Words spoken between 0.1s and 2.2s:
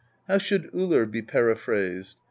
"How should Ullr be periphrased?